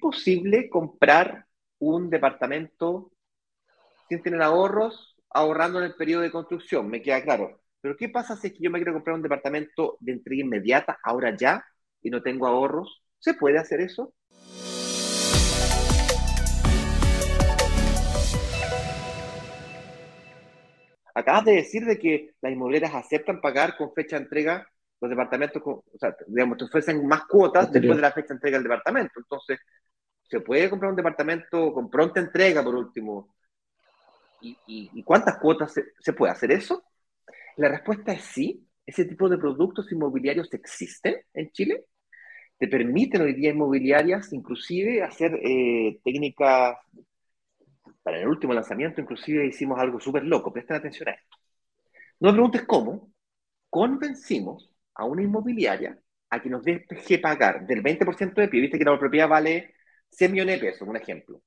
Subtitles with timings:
[0.00, 1.46] posible comprar
[1.78, 3.12] un departamento
[4.08, 7.60] sin tener ahorros, ahorrando en el periodo de construcción, me queda claro.
[7.80, 10.98] Pero ¿qué pasa si es que yo me quiero comprar un departamento de entrega inmediata,
[11.02, 11.64] ahora ya,
[12.02, 13.02] y no tengo ahorros?
[13.18, 14.12] ¿Se puede hacer eso?
[21.14, 24.68] Acabas de decir de que las inmobiliarias aceptan pagar con fecha de entrega
[25.00, 28.58] los departamentos, o sea, digamos, te ofrecen más cuotas después de la fecha de entrega
[28.58, 29.14] del departamento.
[29.18, 29.58] Entonces,
[30.30, 33.34] ¿se puede comprar un departamento con pronta entrega, por último?
[34.40, 36.84] ¿Y, cuántas cuotas se, puede hacer eso?
[37.56, 38.66] La respuesta es sí.
[38.86, 41.84] Ese tipo de productos inmobiliarios existen en Chile.
[42.58, 46.76] Te permiten hoy día inmobiliarias inclusive hacer eh, técnicas,
[48.02, 51.36] para el último lanzamiento inclusive hicimos algo súper loco, presten atención a esto.
[52.20, 53.12] No me preguntes cómo,
[53.68, 55.98] convencimos a una inmobiliaria
[56.30, 59.74] a que nos deje pagar del 20% de pie, viste que la propiedad vale
[60.10, 61.42] 100 millones de pesos, un ejemplo,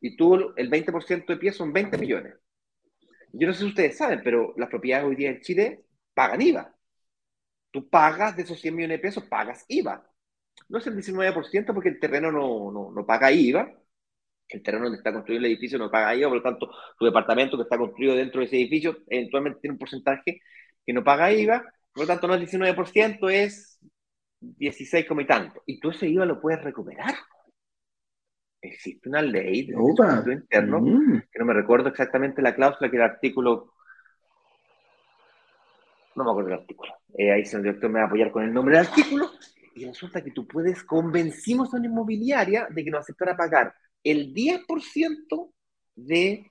[0.00, 2.34] y tú el 20% de pie son 20 millones.
[3.32, 6.74] Yo no sé si ustedes saben, pero las propiedades hoy día en Chile pagan IVA.
[7.70, 10.06] Tú pagas de esos 100 millones de pesos, pagas IVA.
[10.68, 13.72] No es el 19% porque el terreno no, no, no paga IVA.
[14.48, 17.56] El terreno donde está construido el edificio no paga IVA, por lo tanto, tu departamento
[17.56, 20.42] que está construido dentro de ese edificio eventualmente tiene un porcentaje
[20.86, 21.64] que no paga IVA.
[21.92, 23.78] Por lo tanto, no es 19%, es
[24.38, 25.62] 16 como y tanto.
[25.64, 27.14] Y tú ese IVA lo puedes recuperar
[28.66, 31.22] existe una ley de impuesto interno, mm.
[31.30, 33.72] que no me recuerdo exactamente la cláusula, que era el artículo.
[36.16, 36.92] No me acuerdo el artículo.
[37.16, 39.30] Eh, ahí el director me va a apoyar con el nombre del artículo.
[39.74, 44.32] Y resulta que tú puedes, convencimos a una inmobiliaria de que nos aceptara pagar el
[44.32, 45.52] 10%
[45.96, 46.46] del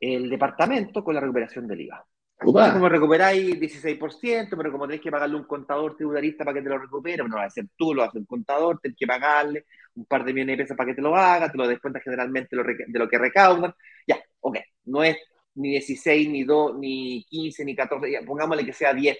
[0.00, 2.06] el departamento con la recuperación del IVA.
[2.44, 6.78] Como recuperáis 16%, pero como tenéis que pagarle un contador tributarista para que te lo
[6.78, 9.64] recupere, no va a ser tú, lo hacer el contador, tienes que pagarle
[9.94, 12.56] un par de millones de pesos para que te lo haga, te lo descuentas generalmente
[12.56, 13.74] de lo que recaudan.
[14.06, 15.16] Ya, ok, no es
[15.54, 19.18] ni 16, ni 2, ni 15, ni 14, ya, pongámosle que sea 10%.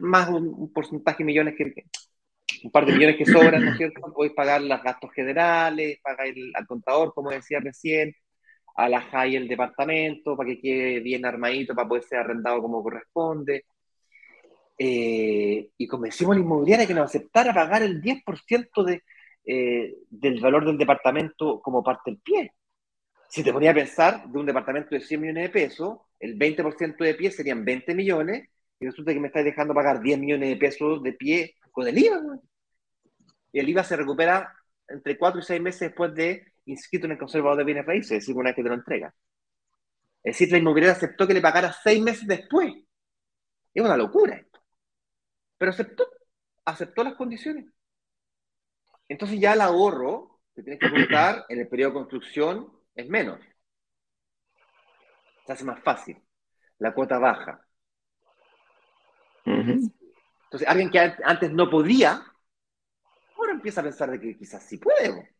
[0.00, 1.84] Más un, porcentaje de millones que,
[2.64, 4.00] un par de millones que sobran, ¿no es cierto?
[4.12, 8.14] Podéis pagar los gastos generales, pagar el, al contador, como decía recién,
[8.74, 12.82] a la JAI el departamento para que quede bien armadito para poder ser arrendado como
[12.82, 13.64] corresponde.
[14.78, 19.02] Eh, y convencimos a la inmobiliaria que nos aceptara pagar el 10% de,
[19.44, 22.52] eh, del valor del departamento como parte del pie.
[23.28, 27.04] Si te ponía a pensar, de un departamento de 100 millones de pesos, el 20%
[27.04, 30.56] de pie serían 20 millones, y resulta que me estáis dejando pagar 10 millones de
[30.56, 32.20] pesos de pie con el IVA.
[33.52, 34.52] Y el IVA se recupera
[34.88, 38.18] entre 4 y 6 meses después de inscrito en el conservador de bienes raíces, es
[38.20, 39.14] decir, una vez que te lo entrega.
[40.22, 42.72] Es decir, la inmobiliaria aceptó que le pagara seis meses después.
[43.74, 44.60] Es una locura esto.
[45.58, 46.06] Pero aceptó,
[46.64, 47.66] aceptó las condiciones.
[49.08, 53.40] Entonces ya el ahorro que tienes que contar en el periodo de construcción es menos.
[55.46, 56.22] Se hace más fácil.
[56.78, 57.66] La cuota baja.
[59.44, 62.22] Entonces, alguien que antes no podía,
[63.36, 65.34] ahora empieza a pensar de que quizás sí puede.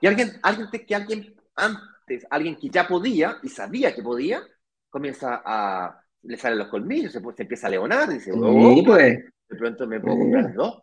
[0.00, 4.42] Y alguien, alguien que alguien antes, alguien que ya podía y sabía que podía,
[4.90, 9.24] comienza a, le salen los colmillos, se, se empieza a leonar, dice, oh, pues.
[9.48, 10.82] de pronto me puedo comprar dos.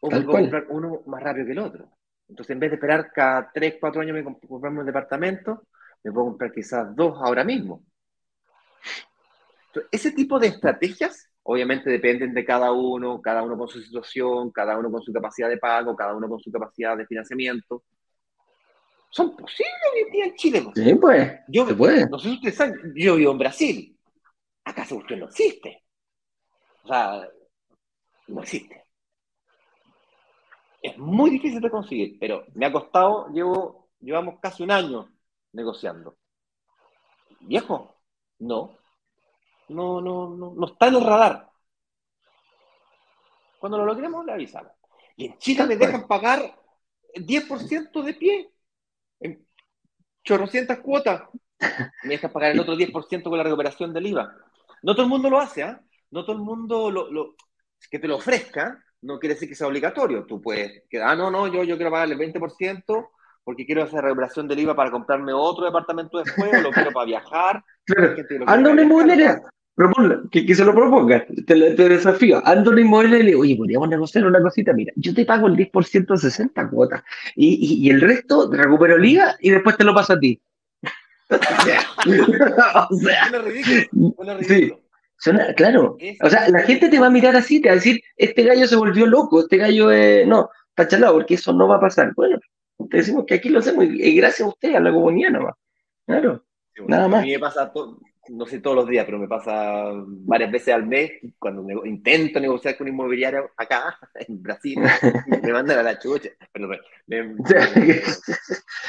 [0.00, 1.90] O me puedo comprar uno más rápido que el otro.
[2.28, 5.66] Entonces, en vez de esperar cada tres, cuatro años me comprarme un departamento,
[6.02, 7.84] me puedo comprar quizás dos ahora mismo.
[9.90, 14.78] ese tipo de estrategias Obviamente dependen de cada uno, cada uno con su situación, cada
[14.78, 17.84] uno con su capacidad de pago, cada uno con su capacidad de financiamiento.
[19.10, 20.66] Son posibles hoy en día en Chile.
[20.74, 21.32] Sí, pues.
[21.48, 22.08] Yo, puede.
[22.08, 23.98] No sé si ustedes saben, yo vivo en Brasil.
[24.64, 25.82] Acá usted no existe.
[26.84, 27.28] O sea,
[28.28, 28.84] no existe.
[30.82, 35.12] Es muy difícil de conseguir, pero me ha costado, llevo, llevamos casi un año
[35.52, 36.16] negociando.
[37.40, 37.96] Viejo,
[38.38, 38.78] no,
[39.70, 41.48] no, no, no, no está en el radar.
[43.58, 44.72] Cuando lo logremos, le avisamos.
[45.16, 46.58] Y en Chile me dejan pagar
[47.12, 48.50] el 10% de pie.
[49.20, 49.46] En
[50.24, 51.22] chorrocientas cuotas.
[52.04, 54.34] Me dejan pagar el otro 10% con la recuperación del IVA.
[54.82, 55.80] No todo el mundo lo hace, ¿ah?
[56.10, 57.34] No todo el mundo lo, lo,
[57.90, 60.24] que te lo ofrezca, no quiere decir que sea obligatorio.
[60.26, 63.10] Tú puedes, que, ah, no, no, yo, yo quiero pagarle el 20%
[63.44, 67.06] porque quiero hacer recuperación del IVA para comprarme otro departamento después, o lo quiero para
[67.06, 67.64] viajar.
[68.46, 69.42] Anda una inmobiliaria,
[70.30, 72.42] que, se lo proponga, te, desafío.
[72.44, 75.46] Ando en inmueble y le digo, oye, podríamos negociar una cosita, mira, yo te pago
[75.46, 77.02] el 10% de 60 cuotas
[77.36, 80.40] y, y, el resto recupero liga y después te lo paso a ti.
[81.30, 84.72] o sea, ridículo, Sí.
[85.56, 85.96] claro.
[86.22, 88.66] O sea, la gente te va a mirar así, te va a decir, este gallo
[88.66, 90.26] se volvió loco, este gallo es...
[90.26, 92.12] No, está chalado, porque eso no va a pasar.
[92.16, 92.38] Bueno,
[92.90, 95.54] te decimos que aquí lo hacemos y gracias a usted, a la comunidad nomás.
[96.06, 96.44] Claro,
[96.86, 97.22] nada más.
[97.22, 97.98] A mí me pasa todo,
[98.30, 102.76] no sé todos los días, pero me pasa varias veces al mes cuando intento negociar
[102.76, 103.98] con un inmobiliario acá,
[104.28, 104.78] en Brasil,
[105.42, 106.30] me mandan a la chucha.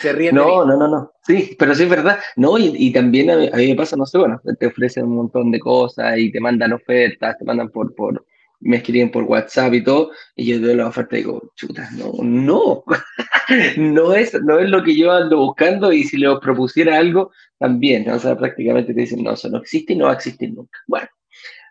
[0.02, 0.36] se ríen.
[0.36, 1.12] No, no, no, no.
[1.26, 2.20] Sí, pero sí es verdad.
[2.36, 5.60] No, y, también a mí, me pasa, no sé, bueno, te ofrecen un montón de
[5.60, 8.26] cosas y te mandan ofertas, te mandan por, por,
[8.60, 12.12] me escriben por WhatsApp y todo, y yo doy la oferta y digo, chuta, no,
[12.22, 12.84] no,
[13.78, 18.10] no es, no es lo que yo ando buscando y si le propusiera algo, también,
[18.10, 20.80] o sea, prácticamente te dicen, no, eso no existe y no va a existir nunca.
[20.88, 21.08] Bueno,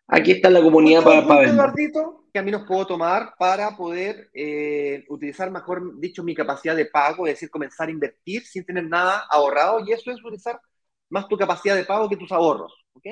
[0.08, 1.50] aquí está la comunidad para, para ver.
[2.32, 7.26] que mí nos puedo tomar para poder eh, utilizar, mejor dicho, mi capacidad de pago,
[7.26, 10.60] es decir, comenzar a invertir sin tener nada ahorrado, y eso es utilizar
[11.08, 13.06] más tu capacidad de pago que tus ahorros, ¿ok?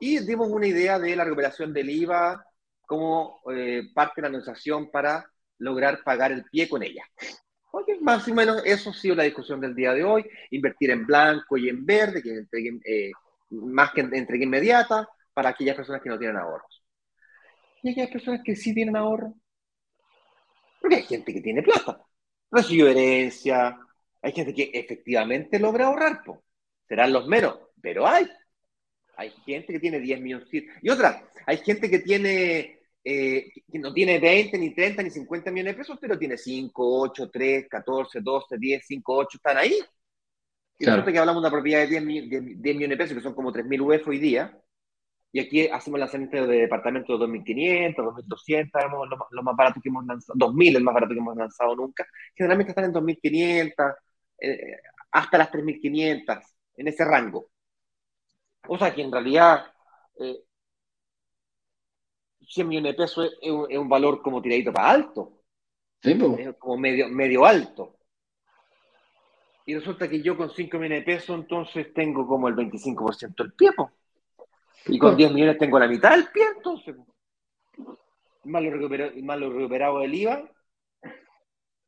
[0.00, 2.44] Y dimos una idea de la recuperación del IVA,
[2.86, 7.04] como eh, parte de la negociación para lograr pagar el pie con ella.
[8.00, 11.56] Más o menos eso ha sido la discusión del día de hoy, invertir en blanco
[11.56, 12.46] y en verde, que
[12.84, 13.12] eh,
[13.50, 16.82] más que entrega inmediata, para aquellas personas que no tienen ahorros.
[17.82, 19.34] Y aquellas personas que sí tienen ahorro,
[20.80, 22.02] porque hay gente que tiene plata,
[22.50, 23.78] recibió herencia,
[24.22, 26.22] hay gente que efectivamente logra ahorrar,
[26.88, 28.28] serán los menos, pero hay.
[29.16, 30.48] Hay gente que tiene 10 millones.
[30.80, 35.50] Y otra, hay gente que tiene eh, que no tiene 20, ni 30, ni 50
[35.50, 39.74] millones de pesos, pero tiene 5, 8, 3, 14, 12, 10, 5, 8, están ahí.
[40.78, 40.96] Y claro.
[40.96, 43.34] resulta que hablamos de una propiedad de 10, 10, 10 millones de pesos, que son
[43.34, 44.60] como 3.000 UF hoy día,
[45.32, 50.04] y aquí hacemos lanzamiento de departamentos de 2.500, 2.200, lo, lo, más barato que hemos
[50.04, 52.06] lanzado, 2.000 es el más barato que hemos lanzado nunca.
[52.34, 53.94] Generalmente están en 2.500,
[54.40, 54.76] eh,
[55.12, 56.42] hasta las 3.500,
[56.76, 57.50] en ese rango.
[58.68, 59.64] O sea que en realidad
[60.18, 60.36] eh,
[62.46, 65.32] 100 millones de pesos es un, valor como tiradito para alto.
[66.02, 67.96] Sí, Es como medio, medio alto.
[69.66, 73.52] Y resulta que yo con 5 millones de pesos entonces tengo como el 25% del
[73.52, 73.70] pie,
[74.86, 76.96] Y con 10 millones tengo la mitad del pie, entonces.
[78.44, 80.50] Más lo, recuperado, más lo recuperado del IVA.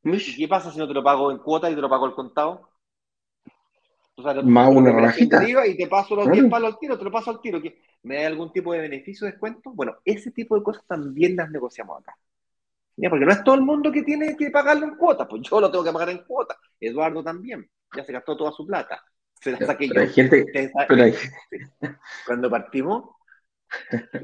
[0.05, 2.15] ¿Y qué pasa si no te lo pago en cuota y te lo pago al
[2.15, 2.72] contado?
[4.45, 5.43] Más una rajita.
[5.67, 7.61] Y te paso los 10 palos al tiro, te lo paso al tiro.
[8.03, 9.71] ¿Me da algún tipo de beneficio, descuento?
[9.75, 12.17] Bueno, ese tipo de cosas también las negociamos acá.
[12.97, 15.71] Porque no es todo el mundo que tiene que pagarlo en cuotas, pues yo lo
[15.71, 16.59] tengo que pagar en cuotas.
[16.79, 19.03] Eduardo también, ya se gastó toda su plata.
[19.45, 20.73] hay gente,
[22.27, 23.17] Cuando partimos,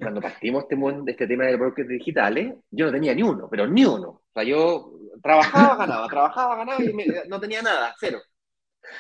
[0.01, 3.85] cuando partimos este, este tema de brokers digitales, yo no tenía ni uno, pero ni
[3.85, 4.09] uno.
[4.09, 4.93] O sea, yo
[5.23, 6.93] trabajaba, ganaba, trabajaba, ganaba y
[7.29, 8.19] no tenía nada, cero.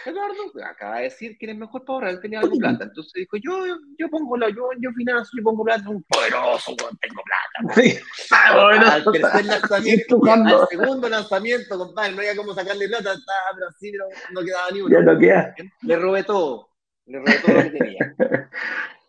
[0.04, 2.84] Eduardo acaba de decir que eres mejor para ahorrar, él tenía algo plata.
[2.84, 3.64] Entonces dijo, yo,
[3.98, 7.74] yo pongo la, yo, yo financio, yo pongo plata, un poderoso, tengo plata.
[7.74, 7.98] Sí.
[8.30, 13.90] Ah, al tercer lanzamiento, al segundo lanzamiento, compadre, no había cómo sacarle plata, estaba, así
[13.90, 14.98] pero no quedaba ni uno.
[14.98, 15.54] Ya no queda.
[15.82, 16.70] Le robé todo,
[17.06, 18.14] le robé todo lo que tenía.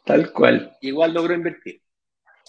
[0.05, 0.75] Tal cual.
[0.81, 1.81] Igual logró invertir.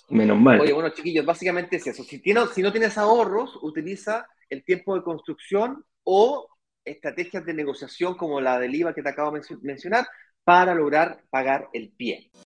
[0.09, 0.61] Menos mal.
[0.61, 2.03] Oye, bueno, chiquillos, básicamente es eso.
[2.03, 6.49] Si, tienes, si no tienes ahorros, utiliza el tiempo de construcción o
[6.85, 10.07] estrategias de negociación como la del IVA que te acabo de mencionar
[10.45, 12.31] para lograr pagar el pie.